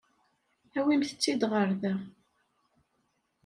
[0.79, 1.93] Awimt-tt-id ɣer da.